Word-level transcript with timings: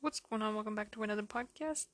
What's 0.00 0.20
going 0.20 0.42
on? 0.42 0.54
Welcome 0.54 0.74
back 0.74 0.90
to 0.92 1.02
another 1.02 1.22
podcast. 1.22 1.86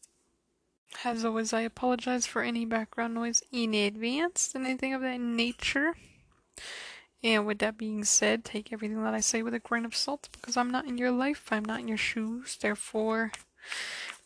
As 1.04 1.24
always, 1.24 1.52
I 1.52 1.60
apologize 1.60 2.26
for 2.26 2.42
any 2.42 2.64
background 2.64 3.14
noise 3.14 3.42
in 3.52 3.74
advance 3.74 4.54
and 4.54 4.66
anything 4.66 4.92
of 4.92 5.02
that 5.02 5.20
nature. 5.20 5.94
And 7.22 7.46
with 7.46 7.60
that 7.60 7.78
being 7.78 8.04
said, 8.04 8.44
take 8.44 8.72
everything 8.72 9.02
that 9.04 9.14
I 9.14 9.20
say 9.20 9.42
with 9.42 9.54
a 9.54 9.60
grain 9.60 9.84
of 9.84 9.94
salt 9.94 10.28
because 10.32 10.56
I'm 10.56 10.70
not 10.70 10.86
in 10.86 10.98
your 10.98 11.12
life, 11.12 11.48
I'm 11.52 11.64
not 11.64 11.80
in 11.80 11.88
your 11.88 11.96
shoes. 11.96 12.58
Therefore, 12.60 13.30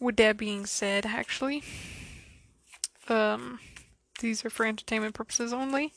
with 0.01 0.17
that 0.17 0.39
being 0.39 0.65
said, 0.65 1.05
actually, 1.05 1.63
um, 3.09 3.61
these 4.21 4.45
are 4.45 4.51
for 4.51 4.65
entertainment 4.65 5.15
purposes 5.15 5.53
only. 5.53 5.93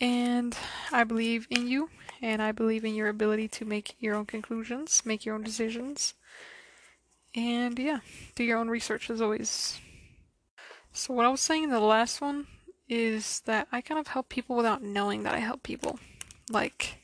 And 0.00 0.56
I 0.90 1.04
believe 1.04 1.46
in 1.50 1.68
you, 1.68 1.90
and 2.22 2.42
I 2.42 2.52
believe 2.52 2.84
in 2.84 2.94
your 2.94 3.08
ability 3.08 3.48
to 3.48 3.64
make 3.64 3.94
your 4.00 4.16
own 4.16 4.26
conclusions, 4.26 5.02
make 5.04 5.24
your 5.24 5.34
own 5.34 5.42
decisions, 5.42 6.14
and 7.34 7.78
yeah, 7.78 8.00
do 8.34 8.44
your 8.44 8.58
own 8.58 8.68
research 8.68 9.10
as 9.10 9.20
always. 9.20 9.80
So, 10.92 11.14
what 11.14 11.26
I 11.26 11.30
was 11.30 11.40
saying 11.40 11.64
in 11.64 11.70
the 11.70 11.80
last 11.80 12.20
one 12.20 12.46
is 12.88 13.40
that 13.46 13.68
I 13.72 13.80
kind 13.80 13.98
of 13.98 14.08
help 14.08 14.28
people 14.28 14.56
without 14.56 14.82
knowing 14.82 15.22
that 15.22 15.34
I 15.34 15.38
help 15.38 15.62
people. 15.62 15.98
Like, 16.50 16.98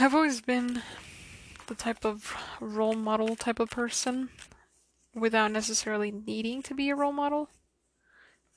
I've 0.00 0.14
always 0.14 0.40
been 0.40 0.82
the 1.68 1.74
type 1.74 2.04
of 2.04 2.34
role 2.60 2.94
model 2.94 3.36
type 3.36 3.60
of 3.60 3.70
person 3.70 4.30
without 5.14 5.52
necessarily 5.52 6.10
needing 6.10 6.62
to 6.62 6.74
be 6.74 6.90
a 6.90 6.96
role 6.96 7.12
model. 7.12 7.48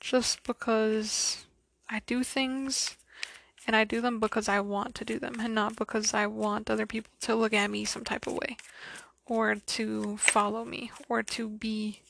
Just 0.00 0.42
because 0.42 1.44
I 1.88 2.00
do 2.06 2.24
things 2.24 2.96
and 3.66 3.76
I 3.76 3.84
do 3.84 4.00
them 4.00 4.18
because 4.18 4.48
I 4.48 4.58
want 4.58 4.96
to 4.96 5.04
do 5.04 5.20
them 5.20 5.38
and 5.38 5.54
not 5.54 5.76
because 5.76 6.12
I 6.12 6.26
want 6.26 6.68
other 6.68 6.86
people 6.86 7.12
to 7.20 7.36
look 7.36 7.52
at 7.52 7.70
me 7.70 7.84
some 7.84 8.02
type 8.02 8.26
of 8.26 8.32
way 8.32 8.56
or 9.32 9.54
to 9.54 10.18
follow 10.18 10.62
me 10.62 10.90
or 11.08 11.22
to 11.22 11.48
be 11.48 12.00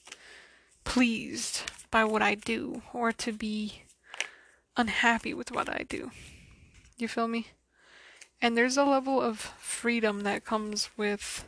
pleased 0.83 1.63
by 1.89 2.03
what 2.03 2.21
I 2.21 2.35
do 2.35 2.83
or 2.93 3.13
to 3.13 3.31
be 3.31 3.85
unhappy 4.77 5.33
with 5.33 5.53
what 5.53 5.69
I 5.69 5.85
do. 5.89 6.11
You 6.99 7.07
feel 7.07 7.29
me? 7.29 7.47
And 8.41 8.57
there's 8.57 8.77
a 8.77 8.83
level 8.83 9.21
of 9.21 9.39
freedom 9.39 10.23
that 10.23 10.45
comes 10.45 10.91
with, 10.97 11.45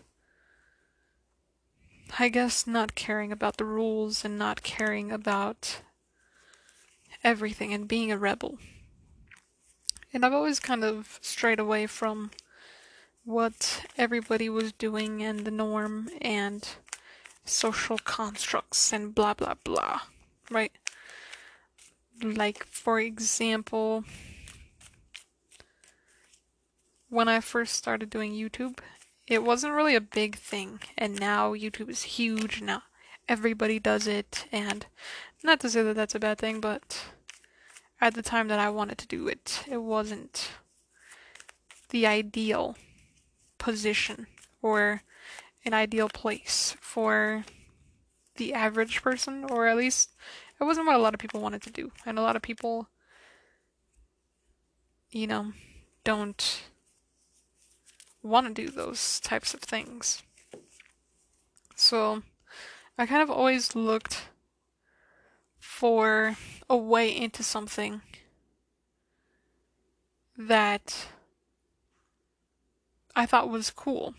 I 2.21 2.29
guess, 2.29 2.69
not 2.69 2.95
caring 2.95 3.33
about 3.33 3.57
the 3.57 3.65
rules 3.65 4.25
and 4.25 4.39
not 4.39 4.63
caring 4.63 5.11
about 5.11 5.81
everything 7.25 7.75
and 7.75 7.89
being 7.89 8.13
a 8.13 8.17
rebel. 8.17 8.59
And 10.13 10.25
I've 10.25 10.33
always 10.33 10.61
kind 10.61 10.85
of 10.85 11.19
strayed 11.21 11.59
away 11.59 11.89
from 11.89 12.31
what 13.25 13.85
everybody 13.97 14.49
was 14.49 14.73
doing 14.73 15.23
and 15.23 15.41
the 15.41 15.51
norm 15.51 16.11
and 16.21 16.69
social 17.45 17.99
constructs 17.99 18.93
and 18.93 19.15
blah 19.15 19.35
blah 19.35 19.55
blah, 19.65 20.01
right? 20.51 20.73
Like, 22.23 22.65
for 22.65 23.01
example, 23.01 24.05
when 27.09 27.29
I 27.29 27.41
first 27.41 27.75
started 27.75 28.11
doing 28.11 28.33
YouTube, 28.33 28.79
it 29.27 29.43
wasn't 29.43 29.75
really 29.75 29.95
a 29.95 30.01
big 30.01 30.37
thing, 30.37 30.81
and 30.97 31.19
now 31.19 31.55
YouTube 31.55 31.89
is 31.89 32.03
huge. 32.03 32.61
Now 32.61 32.83
everybody 33.29 33.79
does 33.79 34.07
it, 34.07 34.47
and 34.53 34.87
not 35.43 35.61
to 35.61 35.71
say 35.71 35.83
that 35.83 35.97
that's 35.97 36.15
a 36.15 36.21
bad 36.21 36.39
thing, 36.39 36.61
but 36.61 37.05
at 38.01 38.15
the 38.15 38.23
time 38.23 38.49
that 38.49 38.59
I 38.59 38.69
wanted 38.69 38.99
to 38.99 39.07
do 39.07 39.29
it, 39.29 39.65
it 39.67 39.79
wasn't 39.79 40.51
the 41.91 42.07
ideal 42.07 42.77
position 43.65 44.27
or 44.61 45.01
an 45.65 45.73
ideal 45.73 46.11
place 46.11 46.77
for 46.83 47.47
the 48.37 48.53
average 48.53 49.01
person, 49.01 49.43
or 49.49 49.67
at 49.67 49.79
least 49.79 50.11
it 50.61 50.65
wasn't 50.65 50.87
what 50.87 50.97
a 50.97 50.99
lot 50.99 51.15
of 51.15 51.21
people 51.21 51.41
wanted 51.41 51.63
to 51.63 51.71
do. 51.71 51.91
And 52.05 52.19
a 52.19 52.23
lot 52.23 52.37
of 52.37 52.43
people, 52.43 52.89
you 55.11 55.27
know, 55.27 55.53
don't 56.05 56.63
want 58.23 58.47
to 58.47 58.53
do 58.53 58.69
those 58.71 59.19
types 59.21 59.55
of 59.55 59.61
things. 59.61 60.23
So 61.75 62.23
I 62.99 63.07
kind 63.07 63.23
of 63.23 63.31
always 63.31 63.75
looked 63.75 64.29
for 65.59 66.37
a 66.69 66.77
way 66.77 67.09
into 67.09 67.43
something 67.43 68.03
that 70.37 71.07
I 73.17 73.27
thought 73.27 73.49
was 73.49 73.71
cool. 73.71 74.15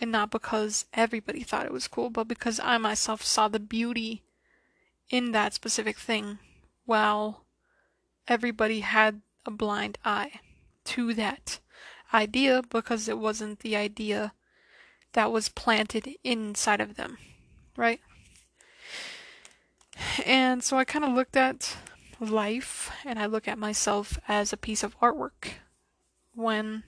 And 0.00 0.10
not 0.10 0.30
because 0.30 0.86
everybody 0.92 1.42
thought 1.42 1.66
it 1.66 1.72
was 1.72 1.88
cool, 1.88 2.10
but 2.10 2.28
because 2.28 2.58
I 2.60 2.78
myself 2.78 3.22
saw 3.22 3.48
the 3.48 3.60
beauty 3.60 4.22
in 5.10 5.32
that 5.32 5.54
specific 5.54 5.98
thing 5.98 6.38
while 6.84 7.44
everybody 8.26 8.80
had 8.80 9.20
a 9.46 9.50
blind 9.50 9.98
eye 10.04 10.40
to 10.84 11.14
that 11.14 11.60
idea 12.12 12.62
because 12.68 13.08
it 13.08 13.18
wasn't 13.18 13.60
the 13.60 13.76
idea 13.76 14.32
that 15.12 15.32
was 15.32 15.48
planted 15.48 16.16
inside 16.24 16.80
of 16.80 16.96
them, 16.96 17.18
right? 17.76 18.00
And 20.26 20.62
so 20.62 20.76
I 20.76 20.84
kind 20.84 21.04
of 21.04 21.12
looked 21.12 21.36
at 21.36 21.76
life 22.20 22.90
and 23.04 23.18
I 23.18 23.26
look 23.26 23.46
at 23.46 23.58
myself 23.58 24.18
as 24.26 24.52
a 24.52 24.56
piece 24.56 24.82
of 24.82 24.98
artwork 25.00 25.54
when 26.34 26.84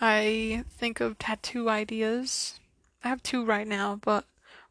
I 0.00 0.64
think 0.70 1.00
of 1.00 1.18
tattoo 1.18 1.68
ideas. 1.68 2.60
I 3.02 3.08
have 3.08 3.22
two 3.22 3.44
right 3.44 3.66
now, 3.66 3.98
but 4.00 4.24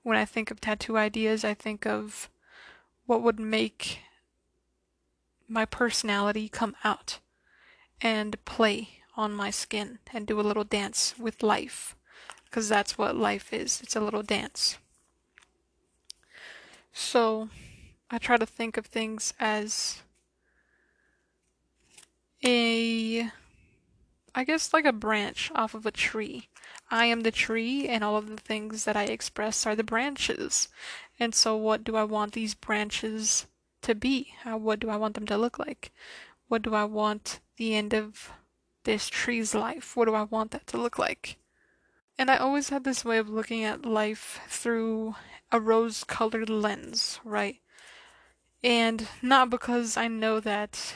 when 0.03 0.17
I 0.17 0.25
think 0.25 0.51
of 0.51 0.61
tattoo 0.61 0.97
ideas, 0.97 1.43
I 1.43 1.53
think 1.53 1.85
of 1.85 2.29
what 3.05 3.21
would 3.21 3.39
make 3.39 3.99
my 5.47 5.66
personality 5.66 6.47
come 6.49 6.75
out 6.83 7.19
and 8.01 8.43
play 8.45 8.89
on 9.16 9.33
my 9.33 9.49
skin 9.49 9.99
and 10.13 10.27
do 10.27 10.39
a 10.39 10.43
little 10.43 10.63
dance 10.63 11.16
with 11.17 11.43
life. 11.43 11.95
Because 12.45 12.69
that's 12.69 12.97
what 12.97 13.16
life 13.16 13.51
is 13.51 13.81
it's 13.81 13.95
a 13.95 13.99
little 13.99 14.23
dance. 14.23 14.77
So 16.93 17.49
I 18.09 18.17
try 18.17 18.37
to 18.37 18.45
think 18.45 18.77
of 18.77 18.85
things 18.85 19.33
as 19.39 20.01
a 22.45 23.29
I 24.37 24.43
guess 24.43 24.71
like 24.71 24.85
a 24.85 24.93
branch 24.93 25.51
off 25.55 25.73
of 25.73 25.87
a 25.87 25.91
tree. 25.91 26.47
I 26.91 27.07
am 27.07 27.21
the 27.21 27.31
tree, 27.31 27.87
and 27.87 28.03
all 28.03 28.17
of 28.17 28.29
the 28.29 28.37
things 28.37 28.83
that 28.83 28.95
I 28.95 29.05
express 29.05 29.65
are 29.65 29.75
the 29.75 29.83
branches. 29.83 30.67
And 31.19 31.33
so, 31.33 31.55
what 31.55 31.83
do 31.83 31.95
I 31.95 32.03
want 32.03 32.33
these 32.33 32.53
branches 32.53 33.47
to 33.81 33.95
be? 33.95 34.35
How, 34.43 34.55
what 34.57 34.79
do 34.79 34.91
I 34.91 34.95
want 34.95 35.15
them 35.15 35.25
to 35.25 35.39
look 35.39 35.57
like? 35.57 35.91
What 36.49 36.61
do 36.61 36.75
I 36.75 36.83
want 36.83 37.39
the 37.55 37.73
end 37.73 37.95
of 37.95 38.31
this 38.83 39.09
tree's 39.09 39.55
life? 39.55 39.95
What 39.95 40.05
do 40.05 40.13
I 40.13 40.21
want 40.21 40.51
that 40.51 40.67
to 40.67 40.77
look 40.77 40.99
like? 40.99 41.37
And 42.15 42.29
I 42.29 42.37
always 42.37 42.69
had 42.69 42.83
this 42.83 43.03
way 43.03 43.17
of 43.17 43.27
looking 43.27 43.63
at 43.63 43.87
life 43.87 44.39
through 44.47 45.15
a 45.51 45.59
rose 45.59 46.03
colored 46.03 46.51
lens, 46.51 47.19
right? 47.23 47.57
And 48.63 49.07
not 49.23 49.49
because 49.49 49.97
I 49.97 50.07
know 50.07 50.39
that 50.41 50.93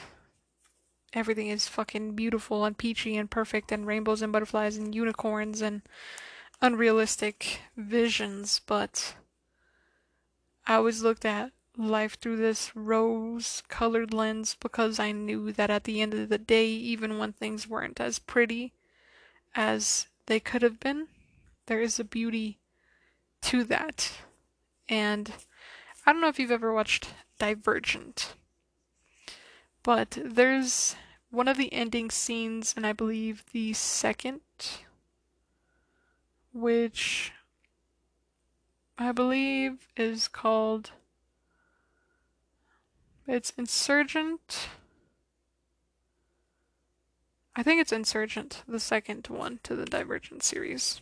everything 1.12 1.48
is 1.48 1.68
fucking 1.68 2.14
beautiful 2.14 2.64
and 2.64 2.76
peachy 2.78 3.16
and 3.16 3.30
perfect 3.30 3.70
and 3.72 3.86
rainbows 3.86 4.22
and 4.22 4.32
butterflies 4.32 4.76
and 4.76 4.94
unicorns 4.94 5.60
and 5.60 5.82
unrealistic 6.60 7.60
visions, 7.76 8.60
but 8.66 9.14
I 10.66 10.74
always 10.74 11.02
looked 11.02 11.24
at 11.24 11.52
life 11.76 12.18
through 12.20 12.36
this 12.36 12.74
rose 12.76 13.62
colored 13.68 14.12
lens 14.12 14.56
because 14.60 14.98
I 14.98 15.12
knew 15.12 15.52
that 15.52 15.70
at 15.70 15.84
the 15.84 16.00
end 16.00 16.14
of 16.14 16.28
the 16.28 16.38
day, 16.38 16.66
even 16.68 17.18
when 17.18 17.32
things 17.32 17.68
weren't 17.68 18.00
as 18.00 18.18
pretty 18.18 18.72
as 19.54 20.06
they 20.26 20.38
could 20.38 20.62
have 20.62 20.78
been, 20.78 21.08
there 21.66 21.80
is 21.80 21.98
a 21.98 22.04
beauty 22.04 22.58
to 23.42 23.64
that. 23.64 24.12
And 24.88 25.32
I 26.06 26.12
don't 26.12 26.20
know 26.20 26.28
if 26.28 26.38
you've 26.38 26.50
ever 26.50 26.72
watched 26.72 27.08
Divergent. 27.38 28.34
But 29.82 30.18
there's 30.24 30.94
one 31.32 31.48
of 31.48 31.56
the 31.56 31.72
ending 31.72 32.10
scenes, 32.10 32.74
and 32.76 32.86
I 32.86 32.92
believe 32.92 33.44
the 33.52 33.72
second, 33.72 34.42
which 36.52 37.32
I 38.98 39.12
believe 39.12 39.88
is 39.96 40.28
called. 40.28 40.90
It's 43.26 43.50
Insurgent. 43.56 44.68
I 47.56 47.62
think 47.62 47.80
it's 47.80 47.92
Insurgent, 47.92 48.62
the 48.68 48.80
second 48.80 49.28
one 49.28 49.58
to 49.62 49.74
the 49.74 49.86
Divergent 49.86 50.42
series. 50.42 51.00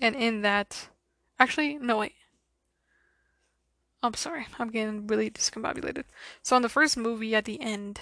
And 0.00 0.14
in 0.14 0.42
that. 0.42 0.88
Actually, 1.40 1.78
no, 1.78 1.98
wait. 1.98 2.14
I'm 4.04 4.14
sorry, 4.14 4.46
I'm 4.56 4.70
getting 4.70 5.08
really 5.08 5.30
discombobulated. 5.30 6.04
So, 6.42 6.54
in 6.54 6.62
the 6.62 6.68
first 6.68 6.96
movie 6.96 7.34
at 7.34 7.44
the 7.44 7.60
end, 7.60 7.98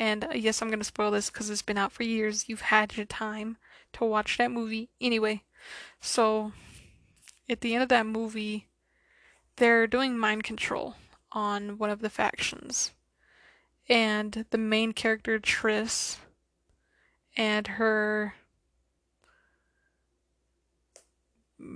and 0.00 0.24
uh, 0.24 0.28
yes, 0.34 0.60
I'm 0.60 0.70
gonna 0.70 0.82
spoil 0.82 1.12
this 1.12 1.30
because 1.30 1.50
it's 1.50 1.62
been 1.62 1.78
out 1.78 1.92
for 1.92 2.02
years, 2.02 2.48
you've 2.48 2.62
had 2.62 2.96
your 2.96 3.06
time 3.06 3.58
to 3.92 4.04
watch 4.04 4.38
that 4.38 4.50
movie 4.50 4.88
anyway. 5.00 5.42
So 6.00 6.52
at 7.48 7.60
the 7.60 7.74
end 7.74 7.84
of 7.84 7.88
that 7.90 8.06
movie, 8.06 8.66
they're 9.56 9.86
doing 9.86 10.18
mind 10.18 10.42
control 10.42 10.96
on 11.30 11.78
one 11.78 11.90
of 11.90 12.00
the 12.00 12.10
factions. 12.10 12.92
And 13.88 14.46
the 14.50 14.58
main 14.58 14.92
character, 14.92 15.38
Tris, 15.38 16.18
and 17.36 17.66
her 17.66 18.34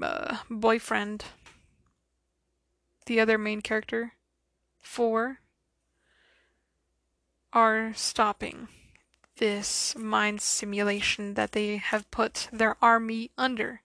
uh, 0.02 0.38
boyfriend, 0.48 1.24
the 3.06 3.20
other 3.20 3.36
main 3.36 3.60
character, 3.60 4.14
Four, 4.84 5.40
are 7.54 7.94
stopping 7.94 8.68
this 9.38 9.96
mind 9.96 10.40
simulation 10.40 11.34
that 11.34 11.52
they 11.52 11.76
have 11.76 12.10
put 12.10 12.48
their 12.52 12.76
army 12.82 13.30
under 13.38 13.80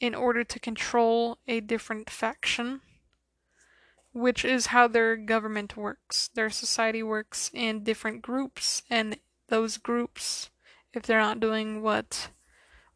in 0.00 0.14
order 0.14 0.44
to 0.44 0.60
control 0.60 1.38
a 1.48 1.60
different 1.60 2.08
faction, 2.08 2.80
which 4.12 4.44
is 4.44 4.66
how 4.66 4.86
their 4.86 5.16
government 5.16 5.76
works. 5.76 6.28
Their 6.34 6.50
society 6.50 7.02
works 7.02 7.50
in 7.52 7.84
different 7.84 8.22
groups, 8.22 8.82
and 8.88 9.18
those 9.48 9.78
groups, 9.78 10.50
if 10.92 11.02
they're 11.02 11.20
not 11.20 11.40
doing 11.40 11.82
what 11.82 12.28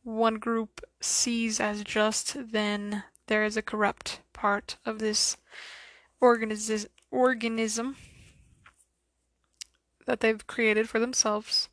one 0.02 0.36
group 0.36 0.80
sees 1.00 1.60
as 1.60 1.84
just, 1.84 2.36
then 2.52 3.04
there 3.26 3.44
is 3.44 3.56
a 3.56 3.62
corrupt 3.62 4.20
part 4.32 4.76
of 4.84 4.98
this 4.98 5.36
organiz- 6.22 6.86
organism 7.10 7.96
that 10.10 10.18
they've 10.18 10.46
created 10.48 10.88
for 10.88 10.98
themselves. 10.98 11.68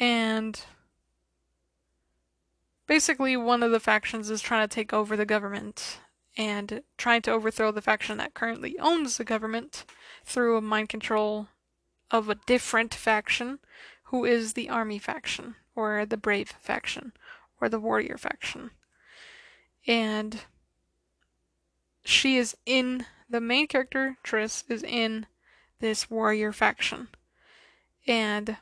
And 0.00 0.58
basically, 2.86 3.36
one 3.36 3.62
of 3.62 3.70
the 3.70 3.80
factions 3.80 4.30
is 4.30 4.40
trying 4.40 4.66
to 4.66 4.74
take 4.74 4.94
over 4.94 5.14
the 5.14 5.26
government 5.26 5.98
and 6.38 6.82
trying 6.96 7.20
to 7.22 7.30
overthrow 7.30 7.70
the 7.70 7.82
faction 7.82 8.16
that 8.16 8.32
currently 8.32 8.78
owns 8.78 9.18
the 9.18 9.24
government 9.24 9.84
through 10.24 10.56
a 10.56 10.62
mind 10.62 10.88
control 10.88 11.48
of 12.10 12.30
a 12.30 12.38
different 12.46 12.94
faction 12.94 13.58
who 14.04 14.24
is 14.24 14.54
the 14.54 14.70
army 14.70 14.98
faction 14.98 15.56
or 15.74 16.06
the 16.06 16.16
brave 16.16 16.54
faction 16.62 17.12
or 17.60 17.68
the 17.68 17.80
warrior 17.80 18.16
faction. 18.16 18.70
And 19.86 20.44
she 22.04 22.38
is 22.38 22.56
in 22.64 23.04
the 23.28 23.40
main 23.40 23.66
character, 23.66 24.16
Tris, 24.22 24.64
is 24.70 24.82
in 24.82 25.26
this 25.80 26.08
warrior 26.08 26.52
faction. 26.52 27.08
And 28.08 28.56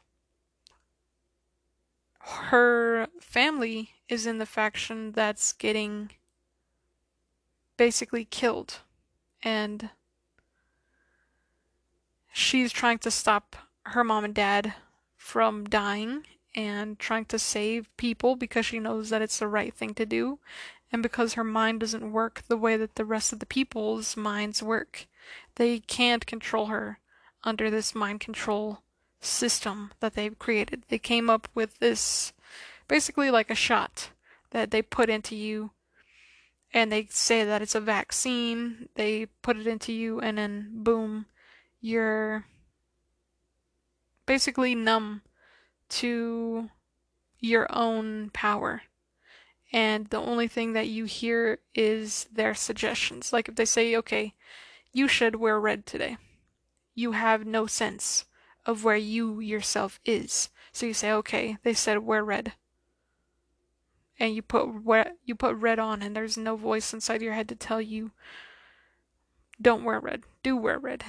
her 2.19 3.07
family 3.21 3.93
is 4.09 4.27
in 4.27 4.39
the 4.39 4.47
faction 4.47 5.13
that's 5.13 5.53
getting 5.53 6.11
basically 7.77 8.25
killed. 8.25 8.81
And 9.45 9.91
she's 12.33 12.73
trying 12.73 12.99
to 12.99 13.11
stop 13.11 13.55
her 13.85 14.03
mom 14.03 14.25
and 14.25 14.35
dad 14.35 14.75
from 15.17 15.65
dying 15.65 16.27
and 16.55 16.99
trying 16.99 17.27
to 17.27 17.39
save 17.39 17.95
people 17.97 18.35
because 18.35 18.67
she 18.67 18.81
knows 18.81 19.11
that 19.11 19.23
it's 19.23 19.39
the 19.39 19.47
right 19.47 19.73
thing 19.73 19.95
to 19.95 20.07
do 20.07 20.41
and 20.91 21.03
because 21.03 21.35
her 21.35 21.45
mind 21.45 21.81
doesn't 21.81 22.13
work 22.13 22.43
the 22.49 22.57
way 22.57 22.77
that 22.77 22.97
the 22.97 23.05
rest 23.05 23.33
of 23.33 23.39
the 23.39 23.47
people's 23.47 24.17
minds 24.17 24.63
work. 24.63 25.07
They 25.55 25.79
can't 25.81 26.27
control 26.27 26.67
her 26.67 26.99
under 27.45 27.71
this 27.71 27.95
mind 27.95 28.21
control 28.21 28.81
system 29.27 29.93
that 30.01 30.15
they've 30.15 30.39
created. 30.39 30.85
They 30.89 30.99
came 30.99 31.29
up 31.29 31.49
with 31.55 31.79
this 31.79 32.33
basically 32.89 33.31
like 33.31 33.51
a 33.51 33.55
shot 33.55 34.11
that 34.51 34.71
they 34.71 34.83
put 34.83 35.11
into 35.11 35.37
you 35.37 35.71
and 36.73 36.93
they 36.93 37.07
say 37.11 37.45
that 37.45 37.63
it's 37.63 37.75
a 37.75 37.81
vaccine. 37.81 38.89
They 38.95 39.27
put 39.43 39.57
it 39.57 39.67
into 39.67 39.93
you 39.93 40.21
and 40.21 40.39
then 40.39 40.69
boom, 40.73 41.27
you're 41.81 42.45
basically 44.27 44.75
numb 44.75 45.23
to 45.89 46.71
your 47.39 47.67
own 47.71 48.31
power. 48.31 48.83
And 49.73 50.07
the 50.09 50.21
only 50.21 50.49
thing 50.49 50.73
that 50.73 50.89
you 50.89 51.05
hear 51.05 51.59
is 51.75 52.27
their 52.33 52.55
suggestions. 52.55 53.33
Like 53.33 53.49
if 53.49 53.57
they 53.57 53.65
say, 53.65 53.97
okay, 53.97 54.35
you 54.93 55.09
should 55.09 55.37
wear 55.37 55.61
red 55.61 55.87
today, 55.87 56.17
you 56.95 57.13
have 57.13 57.47
no 57.47 57.67
sense 57.67 58.25
of 58.67 58.85
where 58.85 58.97
you 58.97 59.41
yourself 59.41 59.99
is. 60.05 60.51
So 60.73 60.85
you 60.85 60.93
say, 60.93 61.11
okay, 61.13 61.57
they 61.63 61.73
said 61.73 61.99
wear 62.01 62.23
red. 62.23 62.53
And 64.19 64.35
you 64.35 64.43
put 64.43 64.69
you 65.25 65.35
put 65.35 65.57
red 65.57 65.79
on 65.79 66.03
and 66.03 66.15
there's 66.15 66.37
no 66.37 66.57
voice 66.57 66.93
inside 66.93 67.23
your 67.23 67.35
head 67.35 67.49
to 67.49 67.55
tell 67.55 67.81
you 67.81 68.11
don't 69.61 69.85
wear 69.85 70.01
red. 70.01 70.25
Do 70.43 70.57
wear 70.57 70.79
red. 70.79 71.05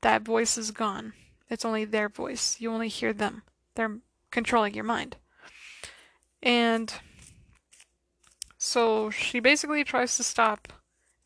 That 0.00 0.22
voice 0.22 0.56
is 0.56 0.70
gone. 0.70 1.12
It's 1.50 1.64
only 1.64 1.84
their 1.84 2.08
voice. 2.08 2.56
You 2.58 2.70
only 2.70 2.88
hear 2.88 3.12
them. 3.12 3.42
They're 3.74 3.98
controlling 4.30 4.74
your 4.74 4.84
mind. 4.84 5.16
And 6.42 6.92
so 8.56 9.10
she 9.10 9.40
basically 9.40 9.84
tries 9.84 10.16
to 10.16 10.22
stop 10.22 10.72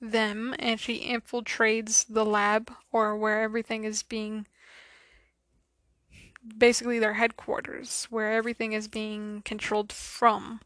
them 0.01 0.55
and 0.59 0.79
she 0.79 1.09
infiltrates 1.09 2.05
the 2.09 2.25
lab 2.25 2.73
or 2.93 3.17
where 3.17 3.43
everything 3.43 3.85
is 3.85 4.03
being 4.03 4.47
basically 6.59 6.99
their 6.99 7.15
headquarters 7.15 8.07
where 8.11 8.33
everything 8.33 8.73
is 8.73 8.89
being 8.89 9.43
controlled 9.45 9.93
from 9.93 10.61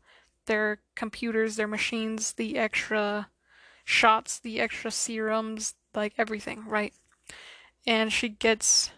their 0.46 0.80
computers, 0.94 1.56
their 1.56 1.66
machines, 1.66 2.32
the 2.32 2.58
extra 2.58 3.28
shots, 3.84 4.38
the 4.38 4.60
extra 4.60 4.90
serums, 4.90 5.74
like 5.94 6.14
everything, 6.18 6.64
right? 6.66 6.92
And 7.86 8.12
she 8.12 8.28
gets 8.28 8.90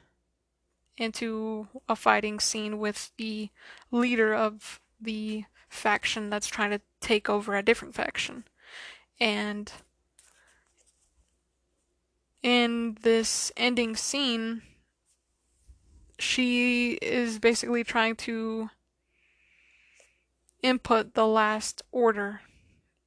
into 0.97 1.69
a 1.89 1.97
fighting 1.97 2.41
scene 2.41 2.79
with 2.79 3.11
the 3.17 3.51
leader 3.91 4.35
of 4.35 4.81
the 5.01 5.45
faction 5.69 6.31
that's 6.31 6.47
trying 6.47 6.71
to 6.71 6.81
take 7.01 7.29
over 7.29 7.57
a 7.57 7.63
different 7.63 7.95
faction. 7.95 8.45
And 9.21 9.73
in 12.43 12.99
this 13.03 13.53
ending 13.57 13.97
scene, 13.97 14.63
she 16.23 16.93
is 17.03 17.41
basically 17.41 17.83
trying 17.83 18.15
to 18.15 18.71
input 20.63 21.15
the 21.15 21.27
last 21.27 21.83
order 21.91 22.43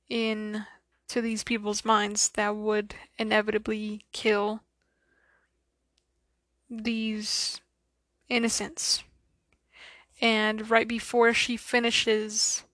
in 0.10 0.66
to 1.08 1.22
these 1.22 1.44
people's 1.44 1.86
minds 1.86 2.28
that 2.30 2.56
would 2.58 2.94
inevitably 3.18 4.04
kill 4.12 4.62
these 6.70 7.62
innocents. 8.28 9.04
And 10.20 10.70
right 10.70 10.88
before 10.88 11.34
she 11.34 11.56
finishes 11.56 12.66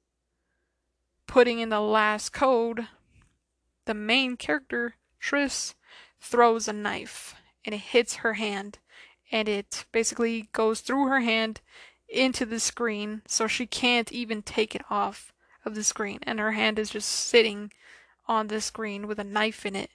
putting 1.27 1.59
in 1.59 1.69
the 1.69 1.81
last 1.81 2.33
code, 2.33 2.87
the 3.85 3.93
main 3.93 4.37
character, 4.37 4.95
Tris, 5.19 5.75
throws 6.19 6.67
a 6.67 6.73
knife 6.73 7.35
and 7.63 7.75
it 7.75 7.79
hits 7.79 8.15
her 8.15 8.33
hand 8.33 8.79
and 9.31 9.47
it 9.47 9.85
basically 9.91 10.49
goes 10.53 10.81
through 10.81 11.07
her 11.07 11.21
hand 11.21 11.61
into 12.09 12.45
the 12.45 12.59
screen 12.59 13.21
so 13.25 13.47
she 13.47 13.65
can't 13.65 14.11
even 14.11 14.41
take 14.41 14.75
it 14.75 14.83
off 14.89 15.31
of 15.63 15.75
the 15.75 15.83
screen. 15.83 16.19
And 16.23 16.39
her 16.39 16.51
hand 16.51 16.77
is 16.77 16.89
just 16.89 17.09
sitting 17.09 17.71
on 18.27 18.47
the 18.47 18.61
screen 18.61 19.07
with 19.07 19.19
a 19.19 19.23
knife 19.23 19.65
in 19.65 19.75
it. 19.75 19.91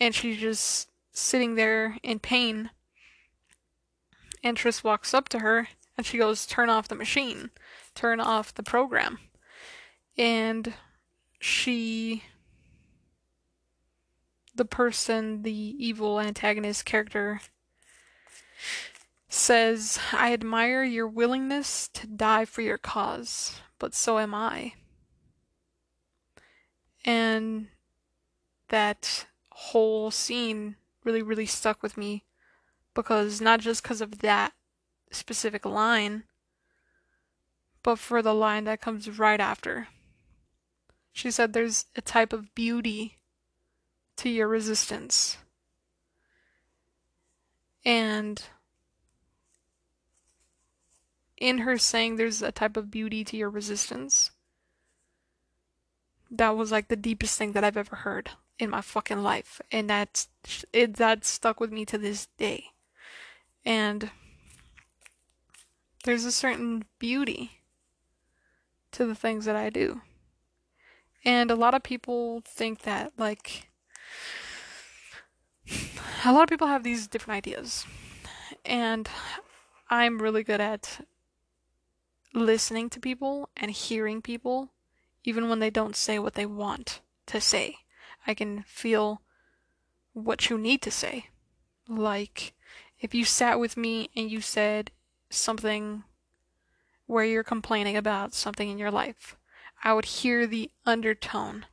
And 0.00 0.14
she's 0.14 0.38
just 0.38 0.88
sitting 1.12 1.54
there 1.54 1.98
in 2.02 2.18
pain. 2.18 2.70
And 4.42 4.56
Tris 4.56 4.84
walks 4.84 5.14
up 5.14 5.28
to 5.30 5.38
her 5.38 5.68
and 5.96 6.04
she 6.04 6.18
goes, 6.18 6.46
Turn 6.46 6.68
off 6.68 6.88
the 6.88 6.94
machine, 6.94 7.50
turn 7.94 8.20
off 8.20 8.54
the 8.54 8.62
program. 8.62 9.18
And 10.18 10.74
she, 11.38 12.24
the 14.54 14.64
person, 14.64 15.42
the 15.42 15.52
evil 15.52 16.20
antagonist 16.20 16.84
character, 16.84 17.40
says, 19.28 19.98
I 20.12 20.32
admire 20.32 20.84
your 20.84 21.06
willingness 21.06 21.88
to 21.94 22.06
die 22.06 22.44
for 22.44 22.62
your 22.62 22.78
cause, 22.78 23.60
but 23.78 23.94
so 23.94 24.18
am 24.18 24.34
I. 24.34 24.74
And 27.04 27.68
that 28.68 29.26
whole 29.50 30.10
scene 30.10 30.76
really, 31.04 31.22
really 31.22 31.46
stuck 31.46 31.82
with 31.82 31.96
me 31.96 32.24
because 32.94 33.40
not 33.40 33.60
just 33.60 33.82
because 33.82 34.00
of 34.00 34.18
that 34.18 34.52
specific 35.10 35.64
line, 35.64 36.24
but 37.82 37.98
for 37.98 38.22
the 38.22 38.34
line 38.34 38.64
that 38.64 38.80
comes 38.80 39.18
right 39.18 39.40
after. 39.40 39.88
She 41.12 41.30
said 41.30 41.52
there's 41.52 41.86
a 41.94 42.00
type 42.00 42.32
of 42.32 42.54
beauty 42.54 43.18
to 44.16 44.28
your 44.28 44.48
resistance. 44.48 45.38
And 47.86 48.42
in 51.36 51.58
her 51.58 51.78
saying 51.78 52.16
there's 52.16 52.42
a 52.42 52.50
type 52.50 52.76
of 52.76 52.90
beauty 52.90 53.22
to 53.22 53.36
your 53.36 53.48
resistance, 53.48 54.32
that 56.28 56.56
was 56.56 56.72
like 56.72 56.88
the 56.88 56.96
deepest 56.96 57.38
thing 57.38 57.52
that 57.52 57.62
I've 57.62 57.76
ever 57.76 57.96
heard 57.96 58.30
in 58.58 58.70
my 58.70 58.80
fucking 58.80 59.22
life. 59.22 59.60
And 59.70 59.88
that's 59.88 60.28
it 60.72 60.96
that 60.96 61.24
stuck 61.24 61.60
with 61.60 61.70
me 61.70 61.84
to 61.84 61.96
this 61.96 62.26
day. 62.36 62.64
And 63.64 64.10
there's 66.04 66.24
a 66.24 66.32
certain 66.32 66.84
beauty 66.98 67.60
to 68.90 69.06
the 69.06 69.14
things 69.14 69.44
that 69.44 69.56
I 69.56 69.70
do. 69.70 70.00
And 71.24 71.52
a 71.52 71.56
lot 71.56 71.74
of 71.74 71.84
people 71.84 72.42
think 72.44 72.82
that 72.82 73.12
like 73.16 73.68
a 76.24 76.32
lot 76.32 76.42
of 76.42 76.48
people 76.48 76.66
have 76.66 76.82
these 76.82 77.06
different 77.06 77.38
ideas. 77.38 77.86
And 78.64 79.08
I'm 79.88 80.20
really 80.20 80.42
good 80.42 80.60
at 80.60 81.06
listening 82.34 82.90
to 82.90 83.00
people 83.00 83.48
and 83.56 83.70
hearing 83.70 84.20
people 84.20 84.70
even 85.24 85.48
when 85.48 85.58
they 85.58 85.70
don't 85.70 85.96
say 85.96 86.18
what 86.18 86.34
they 86.34 86.46
want 86.46 87.00
to 87.26 87.40
say. 87.40 87.78
I 88.26 88.34
can 88.34 88.64
feel 88.66 89.22
what 90.12 90.48
you 90.48 90.58
need 90.58 90.82
to 90.82 90.90
say. 90.90 91.26
Like, 91.88 92.54
if 93.00 93.14
you 93.14 93.24
sat 93.24 93.60
with 93.60 93.76
me 93.76 94.10
and 94.16 94.30
you 94.30 94.40
said 94.40 94.90
something 95.30 96.04
where 97.06 97.24
you're 97.24 97.44
complaining 97.44 97.96
about 97.96 98.34
something 98.34 98.68
in 98.68 98.78
your 98.78 98.90
life, 98.90 99.36
I 99.84 99.92
would 99.92 100.06
hear 100.06 100.46
the 100.46 100.70
undertone 100.84 101.66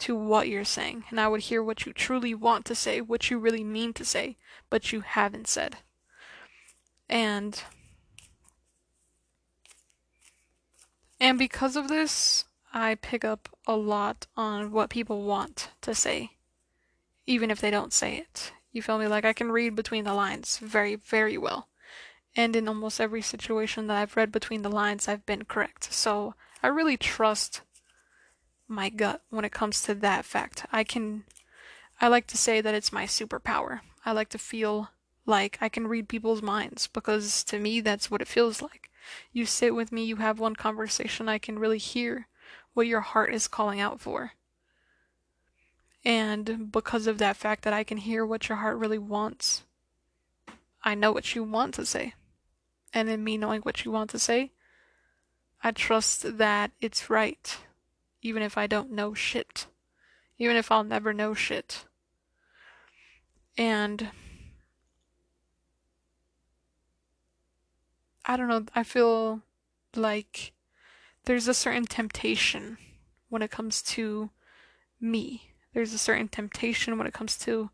to 0.00 0.16
what 0.16 0.48
you're 0.48 0.64
saying, 0.64 1.04
and 1.10 1.20
I 1.20 1.28
would 1.28 1.42
hear 1.42 1.62
what 1.62 1.86
you 1.86 1.92
truly 1.92 2.34
want 2.34 2.64
to 2.66 2.74
say, 2.74 3.00
what 3.00 3.30
you 3.30 3.38
really 3.38 3.64
mean 3.64 3.92
to 3.94 4.04
say, 4.04 4.36
but 4.70 4.92
you 4.92 5.00
haven't 5.00 5.46
said. 5.46 5.76
And 7.08 7.62
and 11.20 11.38
because 11.38 11.76
of 11.76 11.88
this, 11.88 12.44
I 12.72 12.96
pick 12.96 13.24
up 13.24 13.48
a 13.66 13.76
lot 13.76 14.26
on 14.36 14.72
what 14.72 14.90
people 14.90 15.22
want 15.22 15.70
to 15.82 15.94
say, 15.94 16.32
even 17.26 17.50
if 17.50 17.60
they 17.60 17.70
don't 17.70 17.92
say 17.92 18.16
it. 18.16 18.52
You 18.72 18.82
feel 18.82 18.98
me? 18.98 19.06
Like 19.06 19.24
I 19.24 19.32
can 19.32 19.52
read 19.52 19.76
between 19.76 20.04
the 20.04 20.12
lines 20.14 20.58
very, 20.58 20.96
very 20.96 21.38
well. 21.38 21.68
And 22.34 22.56
in 22.56 22.66
almost 22.66 23.00
every 23.00 23.22
situation 23.22 23.86
that 23.86 23.96
I've 23.96 24.16
read 24.16 24.32
between 24.32 24.62
the 24.62 24.68
lines, 24.68 25.06
I've 25.06 25.24
been 25.24 25.44
correct. 25.44 25.92
So 25.92 26.34
I 26.62 26.66
really 26.66 26.96
trust 26.96 27.60
my 28.74 28.88
gut 28.88 29.22
when 29.30 29.44
it 29.44 29.52
comes 29.52 29.82
to 29.82 29.94
that 29.94 30.24
fact. 30.24 30.66
I 30.72 30.84
can, 30.84 31.24
I 32.00 32.08
like 32.08 32.26
to 32.28 32.36
say 32.36 32.60
that 32.60 32.74
it's 32.74 32.92
my 32.92 33.04
superpower. 33.04 33.80
I 34.04 34.12
like 34.12 34.28
to 34.30 34.38
feel 34.38 34.90
like 35.26 35.58
I 35.60 35.68
can 35.68 35.86
read 35.86 36.08
people's 36.08 36.42
minds 36.42 36.86
because 36.86 37.44
to 37.44 37.58
me, 37.58 37.80
that's 37.80 38.10
what 38.10 38.20
it 38.20 38.28
feels 38.28 38.60
like. 38.60 38.90
You 39.32 39.46
sit 39.46 39.74
with 39.74 39.92
me, 39.92 40.04
you 40.04 40.16
have 40.16 40.38
one 40.38 40.56
conversation, 40.56 41.28
I 41.28 41.38
can 41.38 41.58
really 41.58 41.78
hear 41.78 42.28
what 42.72 42.86
your 42.86 43.00
heart 43.00 43.32
is 43.32 43.48
calling 43.48 43.80
out 43.80 44.00
for. 44.00 44.32
And 46.04 46.70
because 46.70 47.06
of 47.06 47.18
that 47.18 47.36
fact 47.36 47.64
that 47.64 47.72
I 47.72 47.84
can 47.84 47.96
hear 47.96 48.26
what 48.26 48.48
your 48.48 48.58
heart 48.58 48.76
really 48.76 48.98
wants, 48.98 49.62
I 50.82 50.94
know 50.94 51.12
what 51.12 51.34
you 51.34 51.42
want 51.42 51.74
to 51.74 51.86
say. 51.86 52.14
And 52.92 53.08
in 53.08 53.24
me 53.24 53.38
knowing 53.38 53.62
what 53.62 53.84
you 53.84 53.90
want 53.90 54.10
to 54.10 54.18
say, 54.18 54.52
I 55.62 55.70
trust 55.70 56.36
that 56.36 56.72
it's 56.80 57.08
right, 57.08 57.56
even 58.24 58.42
if 58.42 58.56
I 58.58 58.66
don't 58.66 58.90
know 58.90 59.14
shit. 59.14 59.66
Even 60.38 60.56
if 60.56 60.72
I'll 60.72 60.82
never 60.82 61.12
know 61.12 61.34
shit. 61.34 61.84
And 63.56 64.08
I 68.24 68.36
don't 68.36 68.48
know, 68.48 68.64
I 68.74 68.82
feel 68.82 69.42
like 69.94 70.52
there's 71.26 71.46
a 71.46 71.54
certain 71.54 71.84
temptation 71.84 72.78
when 73.28 73.42
it 73.42 73.50
comes 73.50 73.82
to 73.82 74.30
me. 74.98 75.52
There's 75.74 75.92
a 75.92 75.98
certain 75.98 76.28
temptation 76.28 76.96
when 76.96 77.06
it 77.06 77.12
comes 77.12 77.36
to 77.40 77.70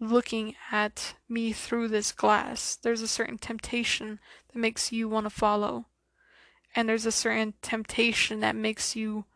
looking 0.00 0.56
at 0.72 1.14
me 1.28 1.52
through 1.52 1.88
this 1.88 2.10
glass. 2.10 2.76
There's 2.76 3.00
a 3.00 3.08
certain 3.08 3.38
temptation 3.38 4.18
that 4.52 4.58
makes 4.58 4.90
you 4.90 5.08
want 5.08 5.26
to 5.26 5.30
follow. 5.30 5.86
And 6.74 6.88
there's 6.88 7.06
a 7.06 7.12
certain 7.12 7.54
temptation 7.62 8.40
that 8.40 8.56
makes 8.56 8.96
you 8.96 9.26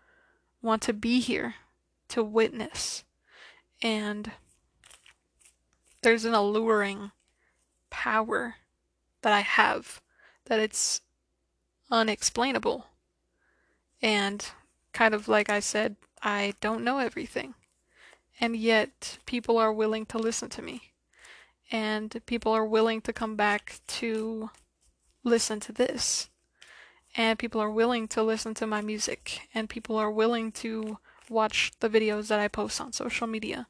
want 0.63 0.83
to 0.83 0.93
be 0.93 1.21
here 1.21 1.55
to 2.09 2.23
witness. 2.23 3.05
And 3.83 4.33
there's 6.03 6.25
an 6.25 6.35
alluring 6.35 7.13
power 7.91 8.57
that 9.23 9.33
I 9.33 9.41
have 9.41 10.01
that 10.47 10.59
it's 10.59 11.01
unexplainable. 11.91 12.87
And 14.01 14.49
kind 14.93 15.15
of 15.15 15.29
like 15.29 15.51
I 15.51 15.61
said, 15.61 15.97
I 16.23 16.55
don't 16.61 16.85
know 16.85 16.99
everything. 16.99 17.55
And 18.41 18.57
yet 18.57 19.19
people 19.27 19.59
are 19.59 19.73
willing 19.73 20.07
to 20.07 20.19
listen 20.19 20.49
to 20.51 20.63
me. 20.63 20.93
And 21.71 22.21
people 22.27 22.53
are 22.53 22.65
willing 22.65 23.01
to 23.03 23.13
come 23.13 23.37
back 23.37 23.81
to 23.89 24.51
listen 25.25 25.61
to 25.61 25.73
this. 25.73 26.31
And 27.19 27.39
people 27.39 27.61
are 27.61 27.71
willing 27.71 28.09
to 28.09 28.23
listen 28.23 28.55
to 28.55 28.67
my 28.67 28.81
music. 28.81 29.41
And 29.53 29.69
people 29.69 29.97
are 29.97 30.11
willing 30.11 30.53
to 30.53 30.97
watch 31.29 31.73
the 31.81 31.91
videos 31.91 32.29
that 32.29 32.41
I 32.41 32.49
post 32.49 32.81
on 32.81 32.95
social 32.95 33.27
media. 33.27 33.67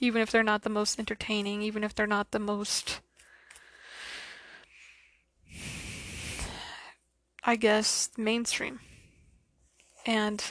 Even 0.00 0.22
if 0.22 0.30
they're 0.30 0.42
not 0.42 0.62
the 0.62 0.70
most 0.70 0.98
entertaining, 0.98 1.60
even 1.60 1.84
if 1.84 1.94
they're 1.94 2.06
not 2.06 2.30
the 2.30 2.38
most 2.38 3.00
I 7.48 7.54
guess 7.54 8.10
mainstream 8.16 8.80
and 10.04 10.42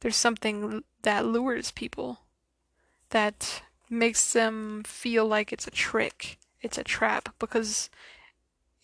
there's 0.00 0.16
something 0.16 0.82
that 1.02 1.26
lures 1.26 1.70
people 1.70 2.20
that 3.10 3.62
makes 3.90 4.32
them 4.32 4.82
feel 4.84 5.26
like 5.26 5.52
it's 5.52 5.66
a 5.66 5.70
trick, 5.70 6.38
it's 6.62 6.78
a 6.78 6.84
trap, 6.84 7.34
because 7.38 7.90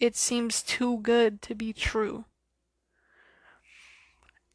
it 0.00 0.16
seems 0.16 0.62
too 0.62 0.98
good 0.98 1.42
to 1.42 1.54
be 1.54 1.72
true. 1.72 2.24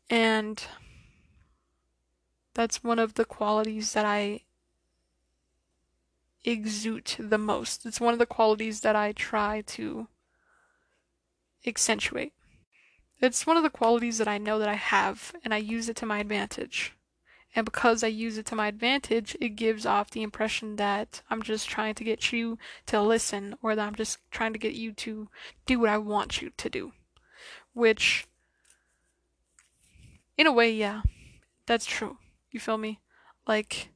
And 0.09 0.63
that's 2.53 2.83
one 2.83 2.99
of 2.99 3.15
the 3.15 3.25
qualities 3.25 3.93
that 3.93 4.05
I 4.05 4.41
exude 6.45 7.15
the 7.17 7.37
most. 7.37 7.85
It's 7.85 8.01
one 8.01 8.13
of 8.13 8.19
the 8.19 8.25
qualities 8.25 8.81
that 8.81 8.95
I 8.95 9.11
try 9.11 9.61
to 9.67 10.07
accentuate. 11.65 12.33
It's 13.21 13.47
one 13.47 13.57
of 13.57 13.63
the 13.63 13.69
qualities 13.69 14.17
that 14.17 14.27
I 14.27 14.37
know 14.37 14.59
that 14.59 14.67
I 14.67 14.73
have, 14.73 15.33
and 15.43 15.53
I 15.53 15.57
use 15.57 15.87
it 15.87 15.95
to 15.97 16.05
my 16.05 16.19
advantage. 16.19 16.93
And 17.55 17.65
because 17.65 18.03
I 18.03 18.07
use 18.07 18.37
it 18.37 18.45
to 18.47 18.55
my 18.55 18.67
advantage, 18.67 19.37
it 19.39 19.49
gives 19.49 19.85
off 19.85 20.09
the 20.09 20.23
impression 20.23 20.75
that 20.77 21.21
I'm 21.29 21.43
just 21.43 21.69
trying 21.69 21.93
to 21.95 22.03
get 22.03 22.31
you 22.31 22.57
to 22.87 23.01
listen, 23.01 23.55
or 23.61 23.75
that 23.75 23.85
I'm 23.85 23.95
just 23.95 24.17
trying 24.31 24.53
to 24.53 24.59
get 24.59 24.73
you 24.73 24.91
to 24.93 25.29
do 25.65 25.79
what 25.79 25.89
I 25.89 25.97
want 25.99 26.41
you 26.41 26.51
to 26.57 26.69
do. 26.69 26.93
Which, 27.73 28.27
in 30.37 30.47
a 30.47 30.51
way, 30.51 30.71
yeah, 30.71 31.01
that's 31.65 31.85
true. 31.85 32.17
You 32.49 32.59
feel 32.59 32.77
me? 32.77 32.99
Like, 33.47 33.89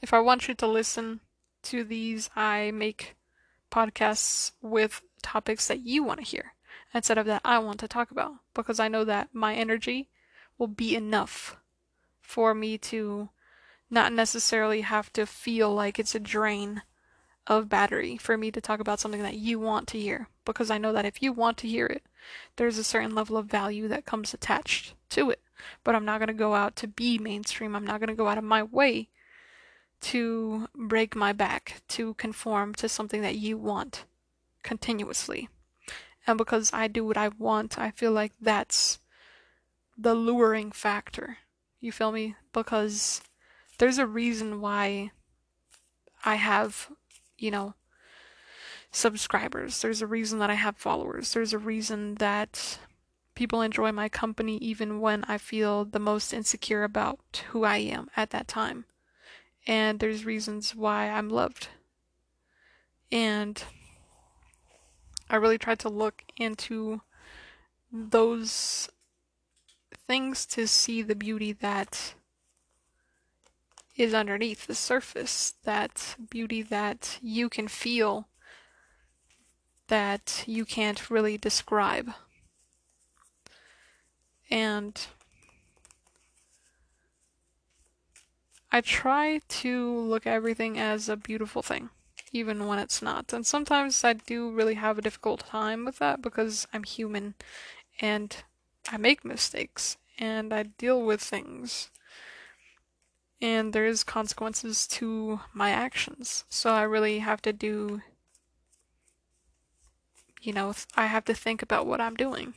if 0.00 0.14
I 0.14 0.20
want 0.20 0.48
you 0.48 0.54
to 0.54 0.66
listen 0.66 1.20
to 1.64 1.84
these, 1.84 2.30
I 2.34 2.70
make 2.70 3.16
podcasts 3.70 4.52
with 4.62 5.02
topics 5.22 5.68
that 5.68 5.80
you 5.80 6.02
want 6.02 6.20
to 6.20 6.26
hear 6.26 6.54
instead 6.94 7.18
of 7.18 7.26
that 7.26 7.42
I 7.44 7.58
want 7.58 7.80
to 7.80 7.88
talk 7.88 8.10
about 8.10 8.34
because 8.54 8.80
I 8.80 8.88
know 8.88 9.04
that 9.04 9.28
my 9.34 9.54
energy 9.54 10.08
will 10.58 10.66
be 10.66 10.94
enough 10.94 11.56
for 12.20 12.54
me 12.54 12.76
to 12.76 13.30
not 13.90 14.12
necessarily 14.12 14.82
have 14.82 15.12
to 15.12 15.24
feel 15.24 15.72
like 15.72 15.98
it's 15.98 16.14
a 16.14 16.20
drain 16.20 16.82
of 17.46 17.68
battery 17.68 18.18
for 18.18 18.36
me 18.36 18.50
to 18.50 18.60
talk 18.60 18.80
about 18.80 19.00
something 19.00 19.22
that 19.22 19.36
you 19.36 19.58
want 19.58 19.88
to 19.88 19.98
hear 19.98 20.28
because 20.44 20.70
I 20.70 20.76
know 20.76 20.92
that 20.92 21.06
if 21.06 21.22
you 21.22 21.32
want 21.32 21.56
to 21.58 21.68
hear 21.68 21.86
it, 21.86 22.02
there's 22.56 22.76
a 22.76 22.84
certain 22.84 23.14
level 23.14 23.36
of 23.36 23.46
value 23.46 23.88
that 23.88 24.04
comes 24.04 24.34
attached 24.34 24.94
to 25.10 25.30
it. 25.30 25.40
But 25.82 25.94
I'm 25.94 26.04
not 26.04 26.18
going 26.18 26.28
to 26.28 26.34
go 26.34 26.54
out 26.54 26.76
to 26.76 26.86
be 26.86 27.18
mainstream. 27.18 27.74
I'm 27.74 27.86
not 27.86 28.00
going 28.00 28.08
to 28.08 28.14
go 28.14 28.28
out 28.28 28.38
of 28.38 28.44
my 28.44 28.62
way 28.62 29.08
to 30.02 30.68
break 30.74 31.16
my 31.16 31.32
back 31.32 31.82
to 31.88 32.14
conform 32.14 32.74
to 32.74 32.88
something 32.88 33.22
that 33.22 33.36
you 33.36 33.56
want 33.56 34.04
continuously 34.62 35.48
and 36.28 36.36
because 36.36 36.70
I 36.74 36.88
do 36.88 37.06
what 37.06 37.16
I 37.16 37.28
want, 37.28 37.78
I 37.78 37.90
feel 37.90 38.12
like 38.12 38.32
that's 38.38 38.98
the 39.98 40.14
luring 40.14 40.70
factor. 40.70 41.38
You 41.80 41.92
feel 41.92 42.12
me? 42.12 42.36
Because 42.52 43.20
there's 43.78 43.98
a 43.98 44.06
reason 44.06 44.60
why 44.60 45.10
I 46.24 46.36
have, 46.36 46.88
you 47.36 47.50
know, 47.50 47.74
subscribers. 48.90 49.82
There's 49.82 50.00
a 50.00 50.06
reason 50.06 50.38
that 50.38 50.50
I 50.50 50.54
have 50.54 50.76
followers. 50.76 51.32
There's 51.32 51.52
a 51.52 51.58
reason 51.58 52.14
that 52.16 52.78
people 53.34 53.60
enjoy 53.60 53.92
my 53.92 54.08
company 54.08 54.56
even 54.58 55.00
when 55.00 55.24
I 55.24 55.38
feel 55.38 55.84
the 55.84 56.00
most 56.00 56.32
insecure 56.32 56.84
about 56.84 57.44
who 57.50 57.64
I 57.64 57.76
am 57.76 58.08
at 58.16 58.30
that 58.30 58.48
time. 58.48 58.84
And 59.66 60.00
there's 60.00 60.24
reasons 60.24 60.74
why 60.74 61.08
I'm 61.08 61.28
loved. 61.28 61.68
And 63.12 63.62
I 65.30 65.36
really 65.36 65.58
tried 65.58 65.78
to 65.80 65.88
look 65.88 66.24
into 66.36 67.02
those 67.92 68.88
things 70.08 70.46
to 70.46 70.66
see 70.66 71.02
the 71.02 71.14
beauty 71.14 71.52
that 71.52 72.14
is 73.96 74.14
underneath 74.14 74.66
the 74.66 74.74
surface, 74.74 75.54
that 75.64 76.16
beauty 76.30 76.62
that 76.62 77.18
you 77.20 77.48
can 77.48 77.68
feel 77.68 78.26
that 79.88 80.44
you 80.46 80.64
can't 80.64 81.10
really 81.10 81.36
describe. 81.36 82.10
And 84.50 85.06
I 88.72 88.80
try 88.80 89.40
to 89.48 89.98
look 89.98 90.26
at 90.26 90.32
everything 90.32 90.78
as 90.78 91.08
a 91.08 91.16
beautiful 91.16 91.62
thing, 91.62 91.90
even 92.32 92.66
when 92.66 92.78
it's 92.78 93.02
not. 93.02 93.32
And 93.32 93.46
sometimes 93.46 94.04
I 94.04 94.14
do 94.14 94.50
really 94.50 94.74
have 94.74 94.96
a 94.98 95.02
difficult 95.02 95.40
time 95.40 95.84
with 95.84 95.98
that 95.98 96.22
because 96.22 96.66
I'm 96.72 96.84
human 96.84 97.34
and 98.00 98.36
I 98.90 98.96
make 98.96 99.24
mistakes 99.24 99.96
and 100.18 100.52
I 100.52 100.64
deal 100.64 101.02
with 101.02 101.20
things. 101.20 101.90
And 103.40 103.72
there 103.72 103.86
is 103.86 104.02
consequences 104.02 104.86
to 104.88 105.40
my 105.52 105.70
actions. 105.70 106.44
So 106.48 106.70
I 106.70 106.82
really 106.82 107.20
have 107.20 107.40
to 107.42 107.52
do 107.52 108.02
you 110.40 110.52
know, 110.52 110.72
I 110.96 111.06
have 111.06 111.24
to 111.26 111.34
think 111.34 111.62
about 111.62 111.86
what 111.86 112.00
I'm 112.00 112.14
doing. 112.14 112.54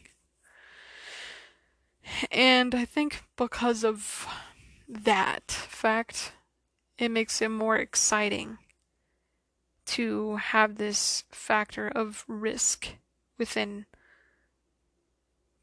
And 2.31 2.75
I 2.75 2.85
think 2.85 3.23
because 3.35 3.83
of 3.83 4.27
that 4.88 5.51
fact, 5.51 6.33
it 6.97 7.09
makes 7.09 7.41
it 7.41 7.50
more 7.50 7.77
exciting 7.77 8.59
to 9.88 10.38
have 10.38 10.75
this 10.75 11.23
factor 11.29 11.88
of 11.88 12.23
risk 12.27 12.89
within 13.38 13.85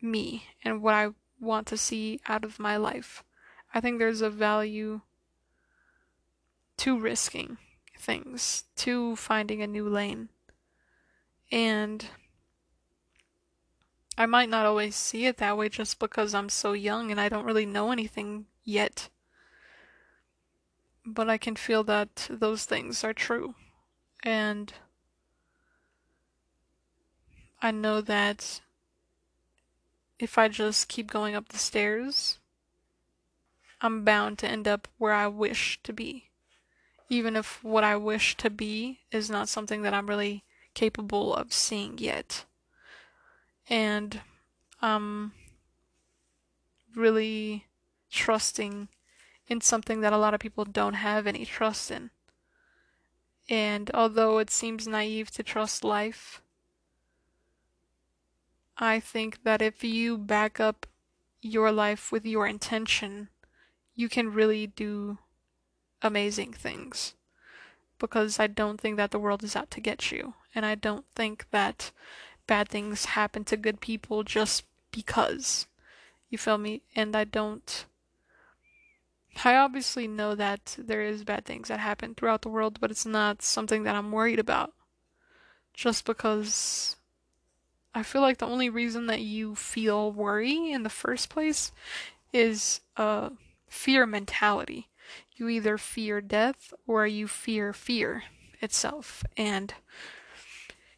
me 0.01 0.45
and 0.65 0.83
what 0.83 0.95
I 0.95 1.09
want 1.41 1.67
to 1.69 1.77
see 1.77 2.21
out 2.27 2.45
of 2.45 2.59
my 2.59 2.77
life. 2.77 3.25
I 3.75 3.81
think 3.81 3.99
there's 3.99 4.21
a 4.21 4.31
value 4.31 5.03
to 6.79 6.99
risking 6.99 7.59
things, 7.99 8.65
to 8.77 9.17
finding 9.17 9.63
a 9.63 9.67
new 9.67 9.89
lane. 9.89 10.29
And 11.51 12.07
I 14.17 14.27
might 14.27 14.49
not 14.49 14.67
always 14.67 14.97
see 14.97 15.27
it 15.27 15.37
that 15.39 15.57
way 15.57 15.69
just 15.69 15.99
because 15.99 16.35
I'm 16.35 16.49
so 16.49 16.73
young 16.73 17.11
and 17.11 17.21
I 17.21 17.29
don't 17.29 17.45
really 17.45 17.67
know 17.67 17.93
anything 17.93 18.47
yet. 18.65 19.09
But 21.05 21.31
I 21.31 21.39
can 21.39 21.57
feel 21.57 21.85
that 21.85 22.29
those 22.31 22.65
things 22.65 23.03
are 23.05 23.15
true. 23.15 23.55
And 24.23 24.73
I 27.63 27.71
know 27.71 28.01
that 28.01 28.61
if 30.19 30.39
I 30.39 30.49
just 30.49 30.89
keep 30.89 31.11
going 31.11 31.35
up 31.35 31.49
the 31.49 31.59
stairs, 31.59 32.39
I'm 33.81 34.05
bound 34.05 34.39
to 34.39 34.49
end 34.49 34.67
up 34.67 34.89
where 34.99 35.13
I 35.13 35.29
wish 35.29 35.81
to 35.85 35.93
be. 35.93 36.31
Even 37.09 37.37
if 37.37 37.63
what 37.63 37.85
I 37.85 37.97
wish 37.97 38.37
to 38.39 38.51
be 38.51 39.01
is 39.11 39.31
not 39.31 39.49
something 39.49 39.83
that 39.83 39.95
I'm 39.95 40.09
really 40.09 40.45
capable 40.75 41.35
of 41.35 41.53
seeing 41.53 41.99
yet 41.99 42.45
and 43.69 44.21
um 44.81 45.33
really 46.95 47.67
trusting 48.11 48.89
in 49.49 49.61
something 49.61 50.01
that 50.01 50.13
a 50.13 50.19
lot 50.19 50.35
of 50.35 50.41
people 50.41 50.65
don't 50.65 50.95
have 50.95 51.27
any 51.27 51.45
trust 51.45 51.91
in. 51.91 52.11
And 53.49 53.91
although 53.95 54.39
it 54.39 54.51
seems 54.51 54.87
naive 54.87 55.31
to 55.33 55.43
trust 55.43 55.85
life, 55.85 56.43
I 58.79 59.01
think 59.01 59.43
that 59.43 59.61
if 59.61 59.83
you 59.83 60.17
back 60.17 60.61
up 60.61 60.87
your 61.41 61.73
life 61.73 62.13
with 62.13 62.25
your 62.25 62.47
intention, 62.47 63.29
you 63.97 64.09
can 64.09 64.33
really 64.33 64.69
do 64.69 65.19
amazing 66.01 66.53
things. 66.53 67.15
Because 67.99 68.39
I 68.39 68.47
don't 68.47 68.81
think 68.81 68.97
that 68.97 69.11
the 69.11 69.19
world 69.19 69.43
is 69.43 69.57
out 69.57 69.73
to 69.73 69.81
get 69.81 70.13
you. 70.13 70.35
And 70.55 70.65
I 70.65 70.77
don't 70.77 71.05
think 71.17 71.47
that 71.51 71.91
bad 72.47 72.69
things 72.69 73.07
happen 73.07 73.45
to 73.45 73.57
good 73.57 73.81
people 73.81 74.23
just 74.23 74.63
because. 74.93 75.67
You 76.31 76.39
feel 76.39 76.59
me? 76.59 76.83
And 76.95 77.17
I 77.17 77.25
don't. 77.25 77.85
I 79.45 79.57
obviously 79.57 80.07
know 80.07 80.37
that 80.37 80.77
there 80.79 81.03
is 81.03 81.25
bad 81.25 81.45
things 81.45 81.69
that 81.69 81.81
happen 81.81 82.15
throughout 82.15 82.43
the 82.43 82.49
world, 82.49 82.79
but 82.81 82.91
it's 82.91 83.07
not 83.07 83.43
something 83.43 83.83
that 83.85 83.97
I'm 83.97 84.13
worried 84.13 84.39
about. 84.39 84.73
Just 85.75 86.05
because 86.05 86.97
I 87.95 88.03
feel 88.03 88.21
like 88.21 88.39
the 88.39 88.47
only 88.47 88.69
reason 88.69 89.07
that 89.07 89.21
you 89.21 89.55
feel 89.55 90.13
worry 90.13 90.71
in 90.71 90.83
the 90.83 90.91
first 90.91 91.29
place 91.31 91.73
is 92.33 92.81
a 92.97 93.33
fear 93.69 94.07
mentality. 94.07 94.89
You 95.35 95.49
either 95.49 95.79
fear 95.79 96.21
death 96.21 96.73
or 96.87 97.07
you 97.07 97.27
fear 97.27 97.73
fear 97.73 98.25
itself. 98.61 99.25
And 99.37 99.75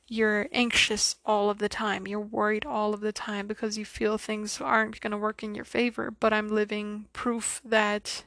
you're 0.06 0.48
anxious 0.52 1.16
all 1.24 1.50
of 1.50 1.58
the 1.58 1.68
time. 1.68 2.08
You're 2.08 2.20
worried 2.20 2.66
all 2.66 2.92
of 2.92 3.00
the 3.00 3.12
time 3.12 3.46
because 3.46 3.78
you 3.78 3.84
feel 3.84 4.18
things 4.18 4.60
aren't 4.60 5.00
going 5.00 5.12
to 5.12 5.16
work 5.16 5.42
in 5.42 5.54
your 5.54 5.64
favor. 5.64 6.10
But 6.10 6.32
I'm 6.32 6.48
living 6.48 7.06
proof 7.12 7.60
that 7.64 8.24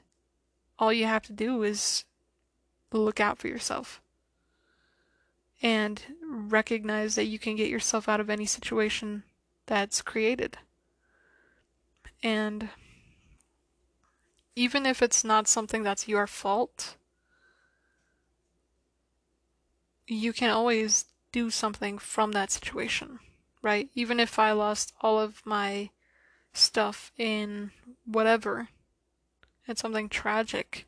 all 0.80 0.93
you 0.93 1.06
have 1.06 1.23
to 1.23 1.34
do 1.34 1.63
is 1.63 2.06
look 2.91 3.19
out 3.19 3.39
for 3.39 3.47
yourself 3.47 4.03
and 5.63 6.02
recognize 6.30 7.15
that 7.15 7.26
you 7.26 7.39
can 7.39 7.56
get 7.56 7.69
yourself 7.69 8.10
out 8.10 8.19
of 8.19 8.30
any 8.30 8.45
situation 8.45 9.23
that's 9.65 10.02
created. 10.02 10.58
And 12.21 12.69
even 14.56 14.86
if 14.86 15.02
it's 15.02 15.23
not 15.23 15.47
something 15.47 15.82
that's 15.82 16.08
your 16.08 16.28
fault, 16.28 16.97
you 20.06 20.34
can 20.34 20.49
always 20.49 21.06
do 21.32 21.49
something 21.49 21.97
from 21.97 22.34
that 22.34 22.52
situation, 22.52 23.19
right? 23.62 23.89
Even 23.95 24.19
if 24.19 24.38
I 24.38 24.52
lost 24.52 24.91
all 25.02 25.17
of 25.17 25.41
my 25.45 25.89
stuff 26.52 27.12
in 27.17 27.71
whatever, 28.06 28.67
and 29.65 29.78
something 29.78 30.10
tragic, 30.10 30.86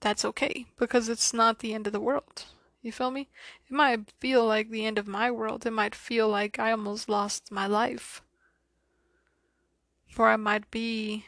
that's 0.00 0.24
okay 0.24 0.66
because 0.78 1.08
it's 1.08 1.32
not 1.32 1.58
the 1.58 1.72
end 1.72 1.86
of 1.86 1.92
the 1.92 2.00
world. 2.00 2.44
You 2.82 2.92
feel 2.92 3.10
me? 3.10 3.28
It 3.68 3.72
might 3.72 4.10
feel 4.20 4.46
like 4.46 4.70
the 4.70 4.86
end 4.86 4.98
of 4.98 5.06
my 5.06 5.30
world. 5.30 5.66
It 5.66 5.72
might 5.72 5.94
feel 5.94 6.28
like 6.28 6.58
I 6.58 6.70
almost 6.70 7.08
lost 7.08 7.50
my 7.50 7.66
life. 7.66 8.22
Or 10.16 10.28
I 10.28 10.36
might 10.36 10.70
be 10.70 11.26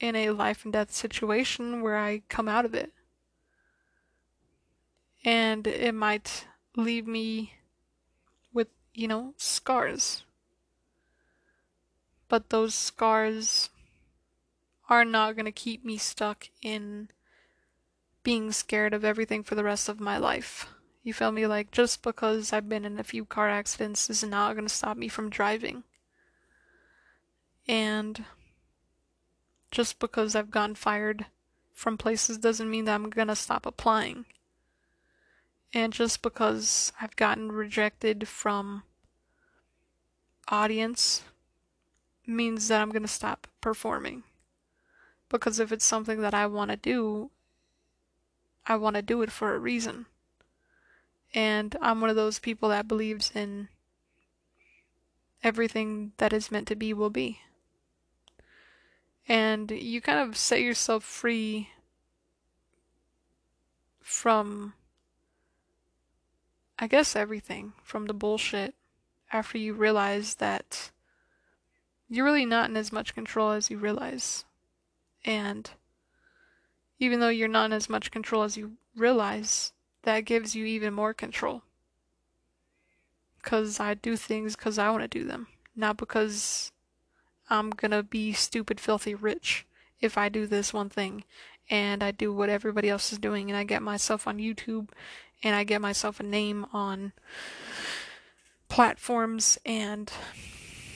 in 0.00 0.14
a 0.14 0.30
life 0.30 0.64
and 0.64 0.72
death 0.72 0.92
situation 0.92 1.80
where 1.80 1.96
I 1.96 2.22
come 2.28 2.48
out 2.48 2.64
of 2.64 2.74
it. 2.74 2.92
And 5.24 5.66
it 5.66 5.94
might 5.94 6.46
leave 6.76 7.06
me 7.06 7.54
with, 8.52 8.68
you 8.94 9.08
know, 9.08 9.34
scars. 9.36 10.24
But 12.28 12.50
those 12.50 12.74
scars 12.74 13.70
are 14.88 15.04
not 15.04 15.34
going 15.34 15.46
to 15.46 15.52
keep 15.52 15.84
me 15.84 15.98
stuck 15.98 16.48
in 16.62 17.08
being 18.28 18.52
scared 18.52 18.92
of 18.92 19.06
everything 19.06 19.42
for 19.42 19.54
the 19.54 19.64
rest 19.64 19.88
of 19.88 20.00
my 20.00 20.18
life. 20.18 20.68
You 21.02 21.14
feel 21.14 21.32
me? 21.32 21.46
Like, 21.46 21.70
just 21.70 22.02
because 22.02 22.52
I've 22.52 22.68
been 22.68 22.84
in 22.84 23.00
a 23.00 23.02
few 23.02 23.24
car 23.24 23.48
accidents 23.48 24.10
is 24.10 24.22
not 24.22 24.52
going 24.52 24.68
to 24.68 24.74
stop 24.74 24.98
me 24.98 25.08
from 25.08 25.30
driving. 25.30 25.82
And 27.66 28.26
just 29.70 29.98
because 29.98 30.36
I've 30.36 30.50
gotten 30.50 30.74
fired 30.74 31.24
from 31.72 31.96
places 31.96 32.36
doesn't 32.36 32.68
mean 32.68 32.84
that 32.84 32.96
I'm 32.96 33.08
going 33.08 33.28
to 33.28 33.34
stop 33.34 33.64
applying. 33.64 34.26
And 35.72 35.90
just 35.90 36.20
because 36.20 36.92
I've 37.00 37.16
gotten 37.16 37.50
rejected 37.50 38.28
from 38.28 38.82
audience 40.48 41.22
means 42.26 42.68
that 42.68 42.82
I'm 42.82 42.90
going 42.90 43.00
to 43.00 43.08
stop 43.08 43.46
performing. 43.62 44.22
Because 45.30 45.58
if 45.58 45.72
it's 45.72 45.86
something 45.86 46.20
that 46.20 46.34
I 46.34 46.44
want 46.44 46.70
to 46.70 46.76
do, 46.76 47.30
I 48.68 48.76
want 48.76 48.96
to 48.96 49.02
do 49.02 49.22
it 49.22 49.32
for 49.32 49.54
a 49.54 49.58
reason. 49.58 50.06
And 51.34 51.74
I'm 51.80 52.00
one 52.00 52.10
of 52.10 52.16
those 52.16 52.38
people 52.38 52.68
that 52.68 52.86
believes 52.86 53.32
in 53.34 53.68
everything 55.42 56.12
that 56.18 56.32
is 56.32 56.50
meant 56.50 56.68
to 56.68 56.76
be 56.76 56.92
will 56.92 57.10
be. 57.10 57.40
And 59.26 59.70
you 59.70 60.00
kind 60.00 60.18
of 60.18 60.36
set 60.36 60.60
yourself 60.60 61.02
free 61.02 61.70
from 64.00 64.74
I 66.78 66.86
guess 66.86 67.16
everything 67.16 67.72
from 67.82 68.06
the 68.06 68.14
bullshit 68.14 68.74
after 69.32 69.58
you 69.58 69.74
realize 69.74 70.36
that 70.36 70.90
you're 72.08 72.24
really 72.24 72.46
not 72.46 72.70
in 72.70 72.76
as 72.76 72.92
much 72.92 73.14
control 73.14 73.50
as 73.50 73.68
you 73.68 73.78
realize. 73.78 74.44
And 75.24 75.68
even 76.98 77.20
though 77.20 77.28
you're 77.28 77.48
not 77.48 77.66
in 77.66 77.72
as 77.72 77.88
much 77.88 78.10
control 78.10 78.42
as 78.42 78.56
you 78.56 78.72
realize, 78.96 79.72
that 80.02 80.20
gives 80.20 80.54
you 80.54 80.64
even 80.64 80.92
more 80.94 81.14
control. 81.14 81.62
because 83.42 83.80
I 83.80 83.94
do 83.94 84.16
things 84.16 84.56
because 84.56 84.78
I 84.78 84.90
want 84.90 85.02
to 85.02 85.08
do 85.08 85.24
them, 85.24 85.46
not 85.74 85.96
because 85.96 86.70
I'm 87.48 87.70
gonna 87.70 88.02
be 88.02 88.32
stupid, 88.32 88.80
filthy 88.80 89.14
rich 89.14 89.66
if 90.00 90.18
I 90.18 90.28
do 90.28 90.46
this 90.46 90.72
one 90.72 90.90
thing 90.90 91.24
and 91.70 92.02
I 92.02 92.10
do 92.10 92.32
what 92.32 92.50
everybody 92.50 92.88
else 92.88 93.12
is 93.12 93.18
doing 93.18 93.50
and 93.50 93.56
I 93.56 93.64
get 93.64 93.82
myself 93.82 94.26
on 94.26 94.38
YouTube 94.38 94.88
and 95.42 95.54
I 95.54 95.64
get 95.64 95.80
myself 95.80 96.20
a 96.20 96.24
name 96.24 96.66
on 96.72 97.12
platforms 98.68 99.58
and 99.64 100.12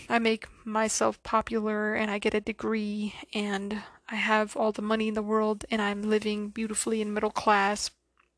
I 0.09 0.19
make 0.19 0.47
myself 0.65 1.23
popular 1.23 1.95
and 1.95 2.11
I 2.11 2.19
get 2.19 2.35
a 2.35 2.41
degree 2.41 3.15
and 3.33 3.83
I 4.09 4.17
have 4.17 4.57
all 4.57 4.73
the 4.73 4.83
money 4.83 5.09
in 5.09 5.15
the 5.15 5.23
world 5.23 5.65
and 5.71 5.81
I'm 5.81 6.03
living 6.03 6.49
beautifully 6.49 7.01
in 7.01 7.15
middle 7.15 7.31
class 7.31 7.91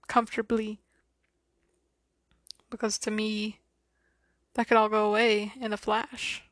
comfortably. 0.07 0.79
Because 2.71 2.99
to 2.99 3.11
me, 3.11 3.61
that 4.55 4.69
could 4.69 4.77
all 4.77 4.89
go 4.89 5.09
away 5.09 5.53
in 5.61 5.73
a 5.73 5.77
flash. 5.77 6.43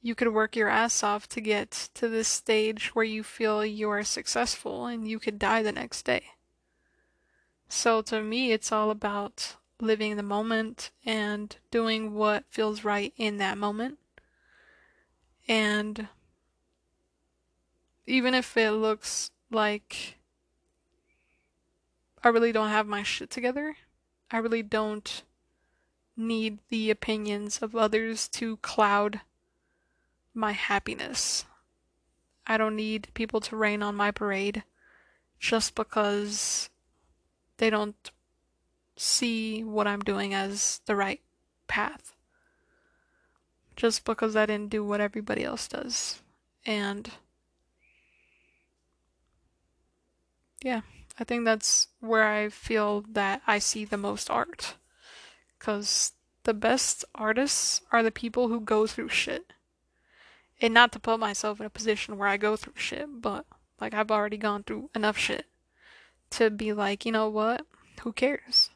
You 0.00 0.16
could 0.16 0.32
work 0.32 0.56
your 0.56 0.68
ass 0.68 1.02
off 1.04 1.28
to 1.28 1.40
get 1.40 1.88
to 1.94 2.08
this 2.08 2.26
stage 2.26 2.94
where 2.94 3.04
you 3.04 3.22
feel 3.22 3.64
you 3.64 3.88
are 3.90 4.02
successful 4.02 4.86
and 4.86 5.06
you 5.06 5.20
could 5.20 5.38
die 5.38 5.62
the 5.62 5.70
next 5.70 6.02
day. 6.02 6.24
So 7.68 8.02
to 8.02 8.20
me, 8.20 8.52
it's 8.52 8.72
all 8.72 8.90
about 8.90 9.56
living 9.80 10.16
the 10.16 10.22
moment 10.22 10.90
and 11.06 11.56
doing 11.70 12.14
what 12.14 12.44
feels 12.50 12.84
right 12.84 13.12
in 13.16 13.38
that 13.38 13.58
moment. 13.58 13.98
And 15.46 16.08
even 18.06 18.34
if 18.34 18.56
it 18.56 18.72
looks 18.72 19.30
like 19.50 20.16
I 22.24 22.28
really 22.28 22.52
don't 22.52 22.70
have 22.70 22.86
my 22.86 23.02
shit 23.02 23.30
together, 23.30 23.76
I 24.30 24.38
really 24.38 24.62
don't 24.62 25.22
need 26.16 26.58
the 26.68 26.90
opinions 26.90 27.62
of 27.62 27.74
others 27.74 28.28
to 28.28 28.56
cloud 28.58 29.20
my 30.34 30.52
happiness. 30.52 31.44
I 32.46 32.56
don't 32.56 32.76
need 32.76 33.08
people 33.14 33.40
to 33.40 33.56
rain 33.56 33.82
on 33.82 33.94
my 33.94 34.10
parade 34.10 34.64
just 35.38 35.74
because 35.74 36.70
they 37.58 37.70
don't 37.70 38.10
see 38.96 39.62
what 39.62 39.86
I'm 39.86 40.00
doing 40.00 40.34
as 40.34 40.80
the 40.86 40.96
right 40.96 41.20
path. 41.66 42.14
Just 43.74 44.04
because 44.04 44.36
I 44.36 44.46
didn't 44.46 44.70
do 44.70 44.84
what 44.84 45.00
everybody 45.00 45.44
else 45.44 45.66
does. 45.66 46.22
And 46.64 47.10
yeah, 50.62 50.82
I 51.18 51.24
think 51.24 51.44
that's 51.44 51.88
where 52.00 52.24
I 52.24 52.48
feel 52.48 53.04
that 53.12 53.42
I 53.46 53.58
see 53.58 53.84
the 53.84 53.96
most 53.96 54.30
art. 54.30 54.76
Because 55.58 56.12
the 56.44 56.54
best 56.54 57.04
artists 57.14 57.82
are 57.90 58.02
the 58.02 58.10
people 58.10 58.48
who 58.48 58.60
go 58.60 58.86
through 58.86 59.08
shit. 59.08 59.52
And 60.60 60.72
not 60.72 60.92
to 60.92 61.00
put 61.00 61.18
myself 61.20 61.60
in 61.60 61.66
a 61.66 61.70
position 61.70 62.18
where 62.18 62.28
I 62.28 62.36
go 62.36 62.56
through 62.56 62.74
shit, 62.76 63.06
but 63.20 63.46
like 63.80 63.94
I've 63.94 64.10
already 64.10 64.36
gone 64.36 64.62
through 64.62 64.90
enough 64.94 65.18
shit 65.18 65.46
to 66.30 66.50
be 66.50 66.72
like, 66.72 67.04
you 67.04 67.12
know 67.12 67.28
what? 67.28 67.66
Who 68.02 68.12
cares? 68.12 68.70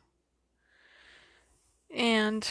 And 1.94 2.48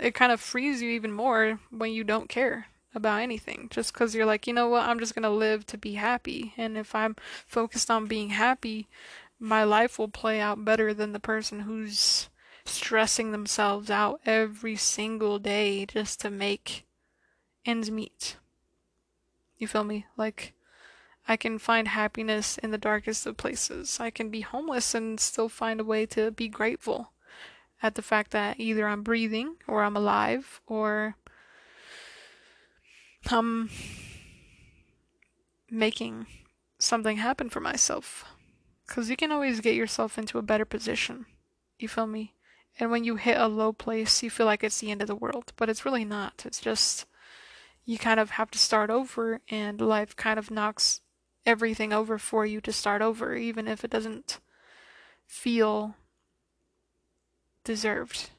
it 0.00 0.14
kind 0.14 0.32
of 0.32 0.40
frees 0.40 0.80
you 0.80 0.90
even 0.90 1.12
more 1.12 1.60
when 1.70 1.92
you 1.92 2.02
don't 2.02 2.28
care 2.28 2.66
about 2.94 3.20
anything. 3.20 3.68
Just 3.70 3.92
because 3.92 4.14
you're 4.14 4.26
like, 4.26 4.46
you 4.46 4.52
know 4.52 4.68
what, 4.68 4.88
I'm 4.88 4.98
just 4.98 5.14
going 5.14 5.22
to 5.22 5.30
live 5.30 5.66
to 5.66 5.78
be 5.78 5.94
happy. 5.94 6.54
And 6.56 6.76
if 6.76 6.94
I'm 6.94 7.16
focused 7.46 7.90
on 7.90 8.06
being 8.06 8.30
happy, 8.30 8.88
my 9.38 9.64
life 9.64 9.98
will 9.98 10.08
play 10.08 10.40
out 10.40 10.64
better 10.64 10.92
than 10.92 11.12
the 11.12 11.20
person 11.20 11.60
who's 11.60 12.28
stressing 12.64 13.32
themselves 13.32 13.90
out 13.90 14.20
every 14.26 14.76
single 14.76 15.38
day 15.38 15.86
just 15.86 16.20
to 16.20 16.30
make 16.30 16.86
ends 17.64 17.90
meet. 17.90 18.36
You 19.58 19.66
feel 19.66 19.84
me? 19.84 20.06
Like, 20.16 20.54
I 21.26 21.36
can 21.36 21.58
find 21.58 21.88
happiness 21.88 22.58
in 22.58 22.70
the 22.70 22.78
darkest 22.78 23.26
of 23.26 23.36
places. 23.36 24.00
I 24.00 24.10
can 24.10 24.30
be 24.30 24.40
homeless 24.40 24.94
and 24.94 25.20
still 25.20 25.48
find 25.48 25.80
a 25.80 25.84
way 25.84 26.06
to 26.06 26.30
be 26.30 26.48
grateful 26.48 27.12
at 27.82 27.94
the 27.94 28.02
fact 28.02 28.30
that 28.32 28.58
either 28.58 28.88
I'm 28.88 29.02
breathing 29.02 29.56
or 29.66 29.82
I'm 29.82 29.96
alive 29.96 30.60
or 30.66 31.16
I'm 33.26 33.70
making 35.70 36.26
something 36.78 37.18
happen 37.18 37.50
for 37.50 37.60
myself. 37.60 38.24
Because 38.86 39.10
you 39.10 39.16
can 39.16 39.32
always 39.32 39.60
get 39.60 39.74
yourself 39.74 40.18
into 40.18 40.38
a 40.38 40.42
better 40.42 40.64
position. 40.64 41.26
You 41.78 41.88
feel 41.88 42.06
me? 42.06 42.34
And 42.80 42.90
when 42.90 43.04
you 43.04 43.16
hit 43.16 43.38
a 43.38 43.48
low 43.48 43.72
place, 43.72 44.22
you 44.22 44.30
feel 44.30 44.46
like 44.46 44.64
it's 44.64 44.78
the 44.78 44.90
end 44.90 45.02
of 45.02 45.08
the 45.08 45.14
world. 45.14 45.52
But 45.56 45.68
it's 45.68 45.84
really 45.84 46.04
not. 46.04 46.44
It's 46.46 46.60
just 46.60 47.04
you 47.84 47.98
kind 47.98 48.20
of 48.20 48.30
have 48.30 48.50
to 48.52 48.58
start 48.58 48.90
over, 48.90 49.40
and 49.48 49.80
life 49.80 50.14
kind 50.14 50.38
of 50.38 50.50
knocks 50.50 51.00
everything 51.44 51.92
over 51.92 52.18
for 52.18 52.44
you 52.44 52.60
to 52.60 52.72
start 52.72 53.02
over, 53.02 53.34
even 53.34 53.66
if 53.66 53.84
it 53.84 53.90
doesn't 53.90 54.40
feel 55.26 55.94
deserved. 57.64 58.30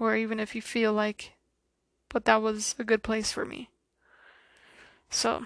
Or 0.00 0.16
even 0.16 0.40
if 0.40 0.54
you 0.54 0.62
feel 0.62 0.92
like, 0.92 1.32
but 2.08 2.24
that 2.24 2.42
was 2.42 2.74
a 2.78 2.84
good 2.84 3.02
place 3.02 3.30
for 3.30 3.44
me. 3.44 3.68
So, 5.10 5.44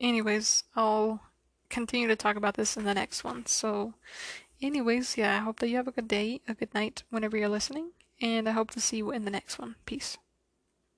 anyways, 0.00 0.64
I'll 0.76 1.20
continue 1.68 2.08
to 2.08 2.16
talk 2.16 2.36
about 2.36 2.54
this 2.54 2.76
in 2.76 2.84
the 2.84 2.94
next 2.94 3.24
one. 3.24 3.46
So, 3.46 3.94
anyways, 4.62 5.16
yeah, 5.16 5.36
I 5.36 5.38
hope 5.38 5.60
that 5.60 5.68
you 5.68 5.76
have 5.76 5.88
a 5.88 5.92
good 5.92 6.08
day, 6.08 6.40
a 6.48 6.54
good 6.54 6.72
night 6.74 7.02
whenever 7.10 7.36
you're 7.36 7.48
listening, 7.48 7.92
and 8.20 8.48
I 8.48 8.52
hope 8.52 8.70
to 8.72 8.80
see 8.80 8.98
you 8.98 9.10
in 9.10 9.24
the 9.24 9.30
next 9.30 9.58
one. 9.58 9.76
Peace. 9.86 10.18